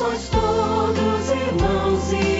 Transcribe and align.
sois 0.00 0.30
todos 0.30 1.28
irmãos 1.28 2.12
e 2.14 2.39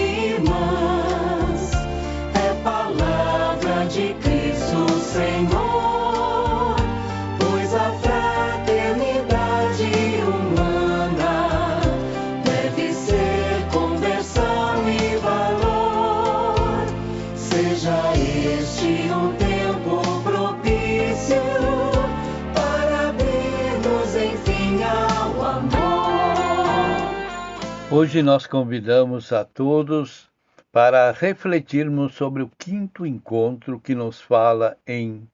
Hoje 27.93 28.23
nós 28.23 28.47
convidamos 28.47 29.33
a 29.33 29.43
todos 29.43 30.31
para 30.71 31.11
refletirmos 31.11 32.15
sobre 32.15 32.41
o 32.41 32.49
quinto 32.57 33.05
encontro 33.05 33.81
que 33.81 33.93
nos 33.93 34.21
fala 34.21 34.77
em 34.87 35.27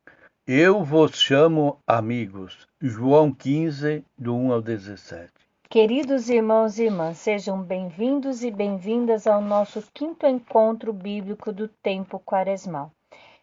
Eu 0.47 0.83
vos 0.83 1.19
chamo 1.19 1.77
amigos, 1.85 2.67
João 2.81 3.31
15, 3.31 4.03
do 4.17 4.35
1 4.35 4.53
ao 4.53 4.61
17. 4.63 5.31
Queridos 5.69 6.29
irmãos 6.29 6.79
e 6.79 6.85
irmãs, 6.85 7.19
sejam 7.19 7.61
bem-vindos 7.61 8.43
e 8.43 8.49
bem-vindas 8.49 9.27
ao 9.27 9.39
nosso 9.39 9.83
quinto 9.93 10.25
encontro 10.25 10.91
bíblico 10.91 11.53
do 11.53 11.67
tempo 11.67 12.19
quaresmal. 12.25 12.91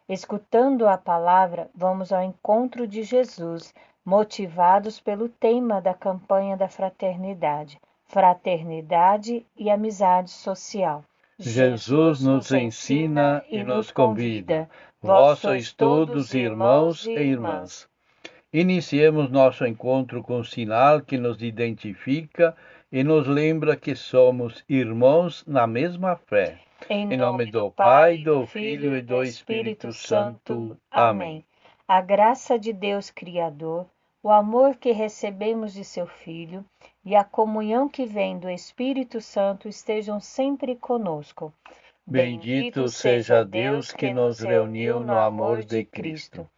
Escutando 0.09 0.89
a 0.89 0.99
palavra, 0.99 1.71
vamos 1.73 2.13
ao 2.13 2.21
encontro 2.21 2.85
de 2.85 3.05
Jesus, 3.05 3.73
motivados 4.05 4.99
pelo 4.99 5.29
tema 5.29 5.81
da 5.81 5.95
campanha 5.95 6.57
da 6.57 6.67
fraternidade, 6.69 7.79
fraternidade 8.07 9.45
e 9.57 9.71
amizade 9.71 10.31
social. 10.31 11.05
Jesus 11.39 12.23
nos 12.23 12.53
ensina 12.53 13.45
e 13.51 13.65
nos 13.65 13.91
convida. 13.91 14.69
Vós 15.03 15.41
sois 15.41 15.73
todos 15.73 16.33
irmãos 16.33 17.07
e 17.07 17.13
irmãs. 17.13 17.89
Iniciemos 18.53 19.29
nosso 19.31 19.67
encontro 19.67 20.23
com 20.23 20.39
um 20.39 20.45
sinal 20.45 21.01
que 21.01 21.19
nos 21.19 21.43
identifica 21.43 22.57
e 22.91 23.03
nos 23.03 23.27
lembra 23.27 23.77
que 23.77 23.97
somos 23.97 24.65
irmãos 24.69 25.45
na 25.45 25.67
mesma 25.67 26.15
fé. 26.15 26.61
Em 26.89 27.17
nome 27.17 27.47
do 27.47 27.71
Pai, 27.73 28.19
do 28.19 28.47
Filho 28.47 28.97
e 28.97 29.03
do 29.03 29.23
Espírito 29.25 29.93
Santo. 29.93 30.77
Amém. 30.91 31.45
A 31.89 32.01
graça 32.01 32.57
de 32.57 32.73
Deus 32.73 33.11
Criador, 33.11 33.87
o 34.23 34.31
amor 34.31 34.77
que 34.77 34.93
recebemos 34.93 35.75
de 35.75 35.85
seu 35.85 36.07
Filho 36.07 36.65
e 37.05 37.15
a 37.15 37.23
comunhão 37.23 37.89
que 37.89 38.07
vem 38.07 38.39
do 38.39 38.49
Espírito 38.49 39.21
Santo 39.21 39.69
estejam 39.69 40.19
sempre 40.19 40.75
conosco. 40.75 41.53
Bendito 42.07 42.89
seja 42.89 43.45
Deus 43.45 43.93
que 43.93 44.13
nos 44.13 44.41
reuniu 44.41 45.01
no 45.01 45.19
amor 45.19 45.65
de 45.65 45.85
Cristo. 45.85 46.49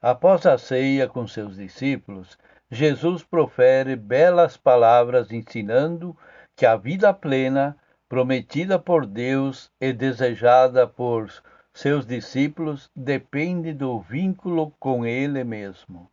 Após 0.00 0.44
a 0.46 0.58
ceia 0.58 1.08
com 1.08 1.26
seus 1.26 1.56
discípulos, 1.56 2.38
Jesus 2.70 3.22
profere 3.22 3.96
belas 3.96 4.56
palavras 4.56 5.32
ensinando 5.32 6.16
que 6.56 6.66
a 6.66 6.76
vida 6.76 7.12
plena, 7.12 7.76
prometida 8.08 8.78
por 8.78 9.06
Deus 9.06 9.70
e 9.80 9.92
desejada 9.92 10.86
por 10.86 11.30
seus 11.72 12.06
discípulos, 12.06 12.90
depende 12.94 13.72
do 13.72 14.00
vínculo 14.00 14.72
com 14.78 15.04
Ele 15.04 15.42
mesmo. 15.42 16.08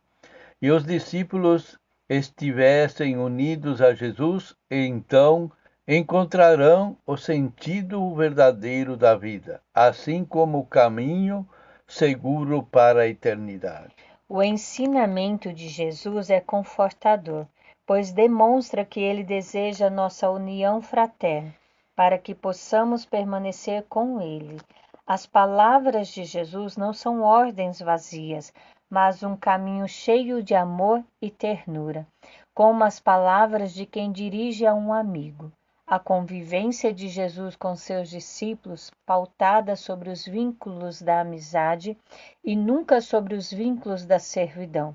E 0.60 0.70
os 0.70 0.84
discípulos 0.84 1.78
estivessem 2.12 3.16
unidos 3.16 3.80
a 3.80 3.94
Jesus, 3.94 4.54
então 4.70 5.50
encontrarão 5.88 6.96
o 7.06 7.16
sentido 7.16 8.14
verdadeiro 8.14 8.96
da 8.96 9.16
vida, 9.16 9.62
assim 9.74 10.24
como 10.24 10.58
o 10.58 10.66
caminho 10.66 11.48
seguro 11.86 12.62
para 12.62 13.02
a 13.02 13.08
eternidade. 13.08 13.94
O 14.28 14.42
ensinamento 14.42 15.52
de 15.52 15.68
Jesus 15.68 16.30
é 16.30 16.40
confortador, 16.40 17.46
pois 17.86 18.12
demonstra 18.12 18.84
que 18.84 19.00
ele 19.00 19.24
deseja 19.24 19.90
nossa 19.90 20.30
união 20.30 20.80
fraterna, 20.80 21.54
para 21.96 22.16
que 22.18 22.34
possamos 22.34 23.04
permanecer 23.04 23.84
com 23.88 24.20
ele. 24.20 24.58
As 25.06 25.26
palavras 25.26 26.08
de 26.08 26.24
Jesus 26.24 26.76
não 26.76 26.92
são 26.92 27.22
ordens 27.22 27.80
vazias, 27.80 28.52
mas 28.92 29.22
um 29.22 29.34
caminho 29.34 29.88
cheio 29.88 30.42
de 30.42 30.54
amor 30.54 31.02
e 31.18 31.30
ternura, 31.30 32.06
como 32.52 32.84
as 32.84 33.00
palavras 33.00 33.72
de 33.72 33.86
quem 33.86 34.12
dirige 34.12 34.66
a 34.66 34.74
um 34.74 34.92
amigo. 34.92 35.50
A 35.86 35.98
convivência 35.98 36.92
de 36.92 37.08
Jesus 37.08 37.56
com 37.56 37.74
seus 37.74 38.10
discípulos, 38.10 38.92
pautada 39.06 39.76
sobre 39.76 40.10
os 40.10 40.26
vínculos 40.26 41.00
da 41.00 41.22
amizade 41.22 41.96
e 42.44 42.54
nunca 42.54 43.00
sobre 43.00 43.34
os 43.34 43.50
vínculos 43.50 44.04
da 44.04 44.18
servidão, 44.18 44.94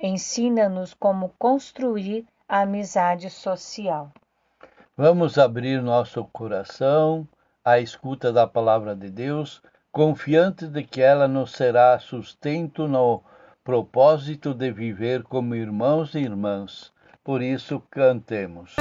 ensina-nos 0.00 0.92
como 0.92 1.32
construir 1.38 2.26
a 2.48 2.62
amizade 2.62 3.30
social. 3.30 4.10
Vamos 4.96 5.38
abrir 5.38 5.80
nosso 5.80 6.24
coração 6.32 7.28
à 7.64 7.78
escuta 7.78 8.32
da 8.32 8.44
palavra 8.44 8.96
de 8.96 9.08
Deus, 9.08 9.62
confiantes 9.92 10.68
de 10.68 10.82
que 10.82 11.00
ela 11.00 11.28
nos 11.28 11.52
será 11.52 11.96
sustento 12.00 12.88
no 12.88 13.22
propósito 13.66 14.54
de 14.54 14.70
viver 14.70 15.24
como 15.24 15.56
irmãos 15.56 16.14
e 16.14 16.20
irmãs. 16.20 16.92
Por 17.24 17.42
isso, 17.42 17.82
cantemos. 17.90 18.76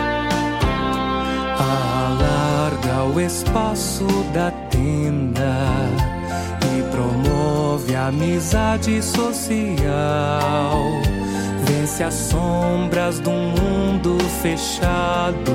Alarga 1.58 3.06
o 3.12 3.20
espaço 3.20 4.06
da 4.32 4.52
tenda 4.70 5.58
e 6.62 6.84
promove 6.92 7.96
a 7.96 8.10
amizade 8.10 9.02
social. 9.02 10.84
Vence 11.66 12.04
as 12.04 12.14
sombras 12.14 13.20
do 13.20 13.32
mundo 13.32 14.20
fechado, 14.44 15.52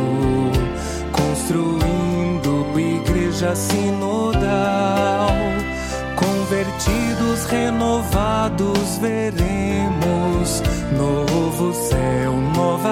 construindo 1.12 2.76
igreja 2.76 3.54
sinodal. 3.54 5.49
Convertidos, 6.80 7.44
renovados, 7.44 8.98
veremos 8.98 10.62
novo 10.96 11.74
céu, 11.74 12.32
nova 12.56 12.89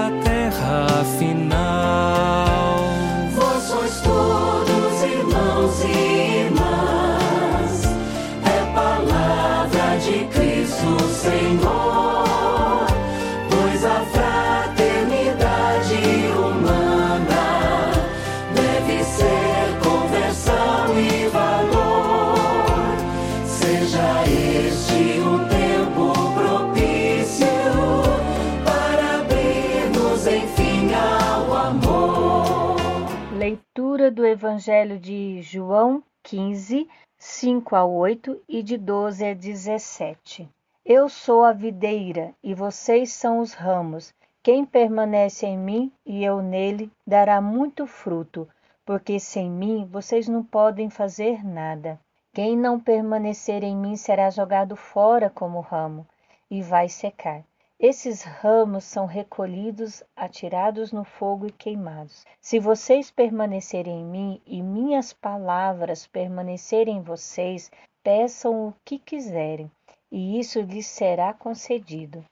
Evangelho 34.28 34.99
de 34.99 35.41
João 35.43 36.03
15, 36.22 36.89
5 37.16 37.75
a 37.75 37.84
8 37.84 38.41
e 38.49 38.62
de 38.62 38.77
12 38.77 39.25
a 39.25 39.34
17. 39.34 40.49
Eu 40.84 41.09
sou 41.09 41.44
a 41.44 41.53
videira 41.53 42.34
e 42.43 42.55
vocês 42.55 43.12
são 43.12 43.41
os 43.41 43.55
ramos. 43.55 44.15
Quem 44.43 44.65
permanece 44.65 45.47
em 45.47 45.59
mim 45.59 45.93
e 46.05 46.22
eu 46.22 46.43
nele 46.43 46.91
dará 47.06 47.41
muito 47.41 47.87
fruto, 47.87 48.48
porque 48.84 49.19
sem 49.19 49.51
mim 49.51 49.89
vocês 49.91 50.28
não 50.28 50.45
podem 50.45 50.89
fazer 50.91 51.45
nada. 51.45 51.98
Quem 52.33 52.57
não 52.57 52.78
permanecer 52.78 53.65
em 53.65 53.77
mim 53.77 53.97
será 53.97 54.30
jogado 54.30 54.77
fora 54.77 55.28
como 55.28 55.60
ramo 55.60 56.07
e 56.51 56.63
vai 56.63 56.89
secar. 56.89 57.42
Esses 57.80 58.25
ramos 58.25 58.83
são 58.83 59.07
recolhidos, 59.07 60.03
atirados 60.16 60.91
no 60.91 61.04
fogo 61.04 61.47
e 61.47 61.53
queimados. 61.53 62.27
Se 62.41 62.59
vocês 62.59 63.09
permanecerem 63.09 64.01
em 64.01 64.04
mim 64.04 64.42
e 64.45 64.60
minhas 64.60 65.13
palavras 65.13 66.04
permanecerem 66.04 66.97
em 66.97 67.03
vocês, 67.03 67.71
peçam 68.03 68.66
o 68.66 68.75
que 68.84 68.98
quiserem, 68.98 69.71
e 70.10 70.41
isso 70.41 70.60
lhes 70.60 70.89
será 70.89 71.33
concedido. 71.33 72.25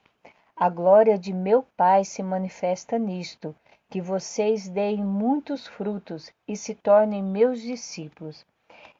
A 0.56 0.68
glória 0.68 1.16
de 1.16 1.32
meu 1.32 1.62
Pai 1.76 2.04
se 2.04 2.24
manifesta 2.24 2.98
nisto, 2.98 3.54
que 3.88 4.00
vocês 4.00 4.68
deem 4.68 5.04
muitos 5.04 5.64
frutos 5.64 6.32
e 6.48 6.56
se 6.56 6.74
tornem 6.74 7.22
meus 7.22 7.60
discípulos. 7.60 8.44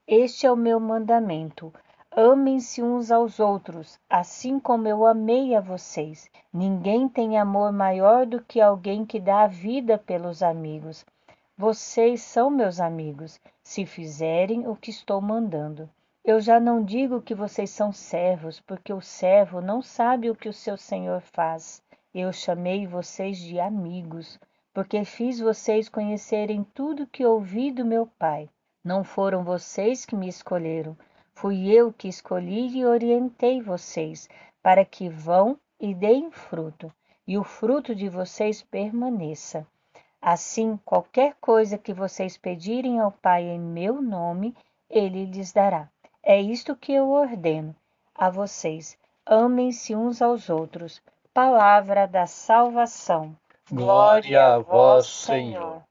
Este 0.06 0.46
é 0.46 0.52
o 0.52 0.56
meu 0.56 0.78
mandamento: 0.78 1.72
amem-se 2.18 2.82
uns 2.82 3.10
aos 3.10 3.38
outros, 3.38 4.00
assim 4.08 4.58
como 4.58 4.88
eu 4.88 5.04
amei 5.04 5.54
a 5.54 5.60
vocês. 5.60 6.30
Ninguém 6.50 7.06
tem 7.10 7.38
amor 7.38 7.70
maior 7.70 8.24
do 8.24 8.42
que 8.42 8.58
alguém 8.58 9.04
que 9.04 9.20
dá 9.20 9.42
a 9.42 9.46
vida 9.46 9.98
pelos 9.98 10.42
amigos. 10.42 11.04
Vocês 11.58 12.22
são 12.22 12.48
meus 12.48 12.80
amigos, 12.80 13.38
se 13.62 13.84
fizerem 13.84 14.66
o 14.66 14.74
que 14.74 14.90
estou 14.90 15.20
mandando. 15.20 15.90
Eu 16.24 16.40
já 16.40 16.58
não 16.58 16.82
digo 16.82 17.20
que 17.20 17.34
vocês 17.34 17.68
são 17.68 17.92
servos, 17.92 18.60
porque 18.60 18.94
o 18.94 19.00
servo 19.02 19.60
não 19.60 19.82
sabe 19.82 20.30
o 20.30 20.34
que 20.34 20.48
o 20.48 20.54
seu 20.54 20.78
senhor 20.78 21.20
faz. 21.20 21.82
Eu 22.14 22.32
chamei 22.32 22.86
vocês 22.86 23.36
de 23.36 23.60
amigos, 23.60 24.40
porque 24.72 25.04
fiz 25.04 25.38
vocês 25.38 25.86
conhecerem 25.86 26.64
tudo 26.72 27.06
que 27.06 27.26
ouvi 27.26 27.70
do 27.70 27.84
meu 27.84 28.06
Pai. 28.18 28.48
Não 28.82 29.04
foram 29.04 29.44
vocês 29.44 30.06
que 30.06 30.16
me 30.16 30.28
escolheram, 30.28 30.96
fui 31.36 31.70
eu 31.70 31.92
que 31.92 32.08
escolhi 32.08 32.78
e 32.78 32.86
orientei 32.86 33.60
vocês, 33.60 34.28
para 34.62 34.84
que 34.84 35.08
vão 35.08 35.58
e 35.78 35.94
deem 35.94 36.30
fruto, 36.30 36.90
e 37.26 37.36
o 37.36 37.44
fruto 37.44 37.94
de 37.94 38.08
vocês 38.08 38.62
permaneça. 38.62 39.66
Assim, 40.20 40.78
qualquer 40.84 41.36
coisa 41.38 41.76
que 41.76 41.92
vocês 41.92 42.38
pedirem 42.38 42.98
ao 42.98 43.12
Pai 43.12 43.42
em 43.42 43.60
meu 43.60 44.00
nome, 44.00 44.56
ele 44.88 45.26
lhes 45.26 45.52
dará. 45.52 45.88
É 46.22 46.40
isto 46.40 46.74
que 46.74 46.92
eu 46.92 47.10
ordeno 47.10 47.76
a 48.14 48.30
vocês: 48.30 48.98
amem-se 49.24 49.94
uns 49.94 50.22
aos 50.22 50.48
outros. 50.48 51.02
Palavra 51.34 52.08
da 52.08 52.26
salvação. 52.26 53.36
Glória 53.70 54.54
a 54.54 54.58
vós, 54.58 55.06
Senhor. 55.06 55.82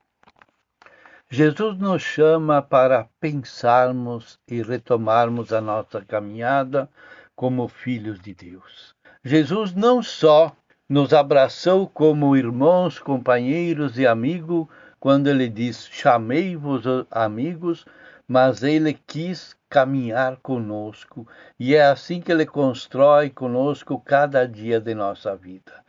Jesus 1.29 1.77
nos 1.77 2.01
chama 2.01 2.61
para 2.61 3.07
pensarmos 3.19 4.39
e 4.47 4.61
retomarmos 4.61 5.51
a 5.51 5.59
nossa 5.59 6.01
caminhada 6.01 6.89
como 7.35 7.67
filhos 7.67 8.19
de 8.19 8.33
Deus. 8.33 8.95
Jesus 9.23 9.73
não 9.73 10.03
só 10.03 10.55
nos 10.87 11.13
abraçou 11.13 11.87
como 11.87 12.37
irmãos, 12.37 12.99
companheiros 12.99 13.97
e 13.97 14.05
amigos 14.05 14.67
quando 14.99 15.27
ele 15.27 15.49
diz: 15.49 15.89
Chamei-vos 15.91 16.83
amigos, 17.09 17.85
mas 18.27 18.63
ele 18.63 18.93
quis 19.07 19.55
caminhar 19.69 20.37
conosco 20.37 21.27
e 21.59 21.75
é 21.75 21.85
assim 21.85 22.21
que 22.21 22.31
ele 22.31 22.45
constrói 22.45 23.29
conosco 23.29 23.99
cada 23.99 24.47
dia 24.47 24.79
de 24.79 24.93
nossa 24.93 25.35
vida 25.35 25.85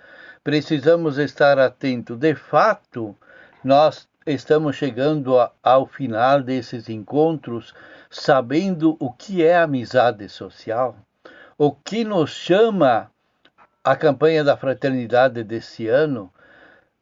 precisamos 0.46 1.18
estar 1.18 1.58
atentos. 1.58 2.16
De 2.16 2.32
fato, 2.36 3.16
nós 3.64 4.08
estamos 4.26 4.74
chegando 4.74 5.36
ao 5.62 5.86
final 5.86 6.42
desses 6.42 6.88
encontros 6.88 7.72
sabendo 8.10 8.96
o 8.98 9.12
que 9.12 9.44
é 9.44 9.56
amizade 9.56 10.28
social, 10.28 10.96
o 11.56 11.70
que 11.70 12.04
nos 12.04 12.30
chama 12.30 13.10
a 13.84 13.94
campanha 13.94 14.42
da 14.42 14.56
fraternidade 14.56 15.44
desse 15.44 15.86
ano. 15.86 16.32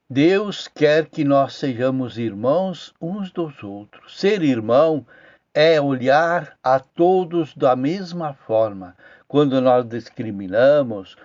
Deus 0.08 0.68
quer 0.68 1.06
que 1.06 1.24
nós 1.24 1.54
sejamos 1.54 2.18
irmãos 2.18 2.92
uns 3.00 3.30
dos 3.30 3.62
outros. 3.62 4.20
Ser 4.20 4.42
irmão 4.42 5.06
é 5.54 5.80
olhar 5.80 6.58
a 6.62 6.78
todos 6.78 7.54
da 7.54 7.74
mesma 7.74 8.34
forma. 8.34 8.94
Quando 9.26 9.60
nós 9.62 9.86
discriminamos, 9.88 11.16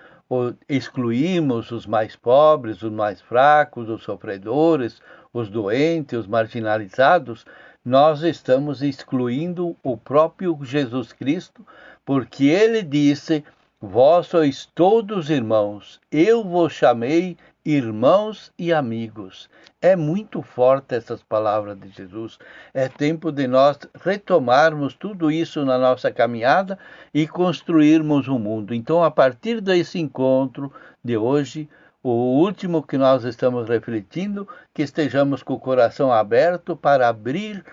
excluímos 0.67 1.71
os 1.71 1.85
mais 1.85 2.15
pobres, 2.15 2.81
os 2.81 2.91
mais 2.91 3.19
fracos, 3.19 3.89
os 3.89 4.03
sofredores, 4.03 5.01
os 5.33 5.49
doentes, 5.49 6.19
os 6.19 6.27
marginalizados, 6.27 7.45
nós 7.83 8.23
estamos 8.23 8.81
excluindo 8.81 9.75
o 9.83 9.97
próprio 9.97 10.57
Jesus 10.61 11.13
Cristo, 11.13 11.65
porque 12.05 12.45
ele 12.45 12.81
disse: 12.81 13.43
Vós 13.81 14.27
sois 14.27 14.65
todos 14.65 15.29
irmãos, 15.29 15.99
eu 16.11 16.43
vos 16.43 16.73
chamei 16.73 17.37
irmãos 17.65 18.51
e 18.57 18.73
amigos. 18.73 19.49
É 19.81 19.95
muito 19.95 20.41
forte 20.41 20.95
essas 20.95 21.23
palavras 21.23 21.79
de 21.79 21.89
Jesus. 21.89 22.37
É 22.73 22.89
tempo 22.89 23.31
de 23.31 23.47
nós 23.47 23.79
retomarmos 24.03 24.93
tudo 24.93 25.31
isso 25.31 25.63
na 25.63 25.77
nossa 25.77 26.11
caminhada 26.11 26.77
e 27.13 27.27
construirmos 27.27 28.27
o 28.27 28.35
um 28.35 28.39
mundo. 28.39 28.73
Então, 28.73 29.03
a 29.03 29.11
partir 29.11 29.61
desse 29.61 29.99
encontro 29.99 30.71
de 31.03 31.15
hoje, 31.15 31.69
o 32.01 32.09
último 32.09 32.81
que 32.81 32.97
nós 32.97 33.23
estamos 33.23 33.67
refletindo, 33.67 34.47
que 34.73 34.81
estejamos 34.81 35.43
com 35.43 35.53
o 35.53 35.59
coração 35.59 36.11
aberto 36.11 36.75
para 36.75 37.07
abrir, 37.07 37.63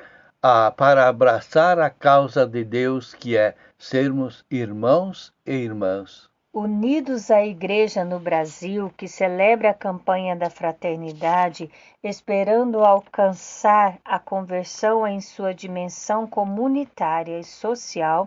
a, 0.42 0.70
para 0.70 1.08
abraçar 1.08 1.78
a 1.78 1.88
causa 1.90 2.46
de 2.46 2.64
Deus, 2.64 3.14
que 3.14 3.36
é 3.36 3.54
sermos 3.78 4.44
irmãos 4.50 5.32
e 5.44 5.52
irmãs. 5.52 6.28
Unidos 6.58 7.30
à 7.30 7.44
Igreja 7.44 8.02
no 8.02 8.18
Brasil, 8.18 8.90
que 8.96 9.06
celebra 9.06 9.68
a 9.68 9.74
campanha 9.74 10.34
da 10.34 10.48
fraternidade, 10.48 11.70
esperando 12.02 12.82
alcançar 12.82 13.98
a 14.02 14.18
conversão 14.18 15.06
em 15.06 15.20
sua 15.20 15.52
dimensão 15.52 16.26
comunitária 16.26 17.38
e 17.38 17.44
social, 17.44 18.26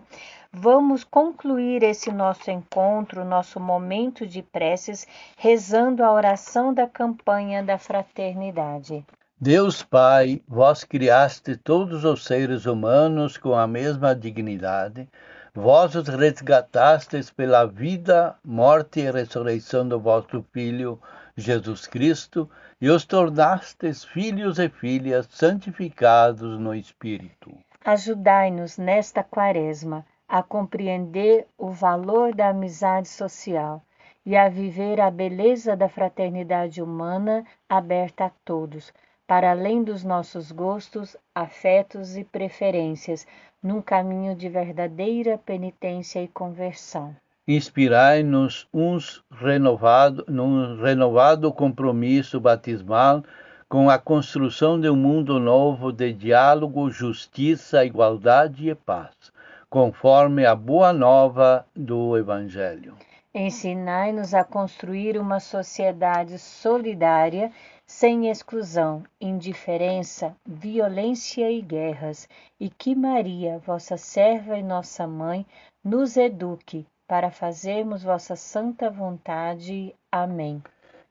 vamos 0.52 1.02
concluir 1.02 1.82
esse 1.82 2.12
nosso 2.12 2.52
encontro, 2.52 3.24
nosso 3.24 3.58
momento 3.58 4.24
de 4.24 4.42
preces, 4.42 5.08
rezando 5.36 6.04
a 6.04 6.12
oração 6.12 6.72
da 6.72 6.86
campanha 6.86 7.64
da 7.64 7.78
fraternidade. 7.78 9.04
Deus 9.40 9.82
Pai, 9.82 10.40
vós 10.46 10.84
criaste 10.84 11.56
todos 11.56 12.04
os 12.04 12.24
seres 12.24 12.64
humanos 12.64 13.36
com 13.36 13.54
a 13.54 13.66
mesma 13.66 14.14
dignidade 14.14 15.08
Vós 15.54 15.96
os 15.96 16.06
resgatastes 16.06 17.28
pela 17.28 17.66
vida, 17.66 18.36
morte 18.44 19.00
e 19.00 19.10
ressurreição 19.10 19.88
do 19.88 19.98
vosso 19.98 20.44
Filho, 20.52 21.00
Jesus 21.36 21.88
Cristo, 21.88 22.48
e 22.80 22.88
os 22.88 23.04
tornastes 23.04 24.04
filhos 24.04 24.60
e 24.60 24.68
filhas 24.68 25.26
santificados 25.28 26.58
no 26.58 26.72
Espírito. 26.72 27.50
Ajudai-nos 27.84 28.78
nesta 28.78 29.24
quaresma 29.24 30.06
a 30.28 30.40
compreender 30.40 31.48
o 31.58 31.70
valor 31.70 32.32
da 32.32 32.50
amizade 32.50 33.08
social 33.08 33.82
e 34.24 34.36
a 34.36 34.48
viver 34.48 35.00
a 35.00 35.10
beleza 35.10 35.76
da 35.76 35.88
fraternidade 35.88 36.80
humana 36.80 37.44
aberta 37.68 38.26
a 38.26 38.30
todos, 38.44 38.92
para 39.26 39.50
além 39.50 39.82
dos 39.82 40.04
nossos 40.04 40.52
gostos, 40.52 41.16
afetos 41.34 42.16
e 42.16 42.22
preferências, 42.22 43.26
num 43.62 43.82
caminho 43.82 44.34
de 44.34 44.48
verdadeira 44.48 45.38
penitência 45.38 46.22
e 46.22 46.28
conversão. 46.28 47.14
Inspirai-nos 47.46 48.68
uns 48.72 49.22
renovado, 49.30 50.24
num 50.28 50.80
renovado 50.80 51.52
compromisso 51.52 52.40
batismal 52.40 53.22
com 53.68 53.88
a 53.88 53.98
construção 53.98 54.80
de 54.80 54.88
um 54.88 54.96
mundo 54.96 55.38
novo 55.38 55.92
de 55.92 56.12
diálogo, 56.12 56.90
justiça, 56.90 57.84
igualdade 57.84 58.68
e 58.68 58.74
paz, 58.74 59.14
conforme 59.68 60.44
a 60.44 60.54
boa 60.54 60.92
nova 60.92 61.64
do 61.74 62.16
Evangelho. 62.16 62.94
Ensinai-nos 63.32 64.34
a 64.34 64.42
construir 64.42 65.16
uma 65.16 65.38
sociedade 65.38 66.36
solidária 66.36 67.52
sem 67.90 68.30
exclusão, 68.30 69.02
indiferença, 69.20 70.34
violência 70.46 71.50
e 71.50 71.60
guerras, 71.60 72.28
e 72.58 72.70
que 72.70 72.94
Maria, 72.94 73.58
vossa 73.58 73.96
serva 73.96 74.56
e 74.56 74.62
nossa 74.62 75.08
mãe, 75.08 75.44
nos 75.84 76.16
eduque 76.16 76.86
para 77.08 77.32
fazermos 77.32 78.04
vossa 78.04 78.36
santa 78.36 78.88
vontade. 78.88 79.92
Amém. 80.10 80.62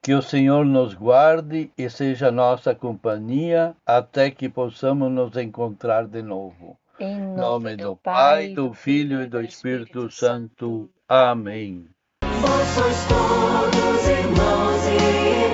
Que 0.01 0.13
o 0.13 0.21
Senhor 0.21 0.65
nos 0.65 0.93
guarde 0.93 1.69
e 1.77 1.89
seja 1.89 2.31
nossa 2.31 2.74
companhia 2.74 3.75
até 3.86 4.31
que 4.31 4.48
possamos 4.48 5.12
nos 5.12 5.36
encontrar 5.36 6.07
de 6.07 6.21
novo. 6.21 6.77
Em 6.98 7.19
nome, 7.19 7.75
do, 7.75 7.89
do 7.89 7.95
Pai, 7.98 8.53
do 8.53 8.74
Filho 8.74 9.21
e 9.21 9.27
do 9.27 9.41
Espírito 9.41 10.09
Santo. 10.09 10.89
Amém. 11.07 11.86
Vós 12.24 12.67
sois 12.69 13.05
todos 13.05 14.07
irmãos 14.07 14.88
e 14.88 14.95
este 14.95 15.50